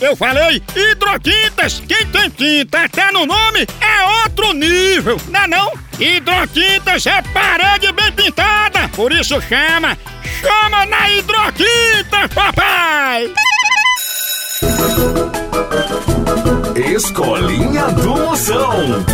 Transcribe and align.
Eu 0.00 0.14
falei 0.14 0.62
hidrotintas. 0.76 1.82
Quem 1.86 2.06
tem 2.06 2.30
tinta 2.30 2.84
até 2.84 3.10
no 3.10 3.26
nome 3.26 3.66
é 3.80 4.22
outro 4.22 4.52
nível, 4.52 5.20
não 5.28 5.40
é 5.40 5.46
não? 5.48 5.72
Hidrotintas 5.98 7.06
é 7.06 7.20
parede 7.22 7.92
bem 7.92 8.12
pintada. 8.12 8.88
Por 8.94 9.12
isso 9.12 9.40
chama, 9.42 9.98
chama 10.40 10.86
na 10.86 11.10
hidrotinta, 11.10 12.28
papai. 12.32 13.32
Escolinha 16.76 17.88
do 17.88 18.10
Moção. 18.10 19.04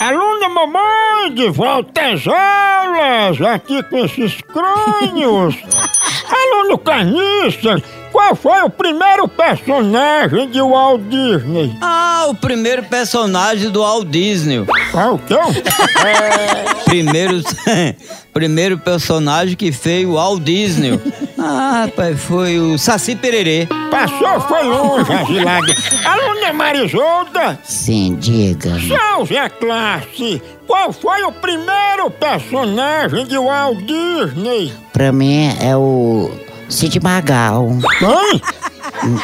Aluna 0.00 0.48
mamãe, 0.48 1.34
de 1.34 1.48
volta 1.50 2.12
às 2.12 2.26
aulas, 2.26 3.40
aqui 3.40 3.82
com 3.84 4.04
esses 4.04 4.40
crânios. 4.42 5.56
Aluno 6.28 6.78
carniça, 6.78 7.82
qual 8.12 8.36
foi 8.36 8.60
o 8.62 8.70
primeiro 8.70 9.26
personagem 9.26 10.48
de 10.50 10.60
Walt 10.60 11.00
Disney? 11.08 11.74
Ah, 11.80 12.26
o 12.28 12.34
primeiro 12.34 12.82
personagem 12.84 13.70
do 13.70 13.80
Walt 13.80 14.06
Disney. 14.08 14.64
Qual 14.92 15.18
que 15.18 15.34
é? 15.34 15.42
Primeiro, 16.84 17.42
primeiro 18.34 18.76
personagem 18.78 19.56
que 19.56 19.72
fez 19.72 20.06
o 20.06 20.12
Walt 20.14 20.42
Disney. 20.42 21.00
Ah, 21.44 21.86
rapaz, 21.86 22.20
foi 22.22 22.56
o 22.56 22.78
Saci 22.78 23.16
Pererê. 23.16 23.66
Passou, 23.90 24.40
foi 24.42 24.62
longe, 24.62 25.12
Agilada. 25.12 25.74
Aluna 26.04 26.52
Marisolda, 26.52 27.58
Sim, 27.64 28.14
diga. 28.14 28.70
salve 28.86 29.36
a 29.36 29.50
classe. 29.50 30.40
Qual 30.68 30.92
foi 30.92 31.24
o 31.24 31.32
primeiro 31.32 32.08
personagem 32.12 33.26
de 33.26 33.36
Walt 33.36 33.76
Disney? 33.78 34.72
Pra 34.92 35.10
mim 35.10 35.48
é 35.60 35.74
o 35.76 36.30
Cid 36.72 37.00
Magal. 37.00 37.68
Quem? 37.98 38.42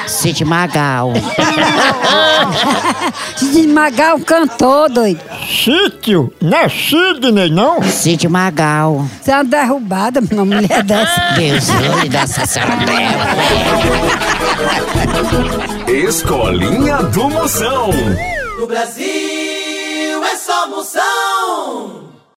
Cid 0.06 0.44
Magal. 0.44 1.14
Se 3.36 3.60
esmagar 3.60 4.16
o 4.16 4.20
cantor, 4.20 4.90
doido. 4.90 5.20
Sítio? 5.46 6.32
Não 6.42 6.58
é 6.58 6.68
Sidney, 6.68 7.50
não? 7.50 7.82
Cid 7.82 8.28
Magal. 8.28 9.06
Você 9.20 9.30
é 9.30 9.34
uma 9.36 9.44
derrubada, 9.44 10.20
uma 10.30 10.44
mulher 10.44 10.82
dessa. 10.82 11.20
Deus 11.36 11.68
me 12.02 12.08
dessa 12.08 12.44
senhora 12.44 12.76
Escolinha 15.86 16.96
do 17.04 17.30
Moção. 17.30 17.90
No 18.58 18.66
Brasil 18.66 20.24
é 20.24 20.36
só 20.36 20.68
moção. 20.68 22.07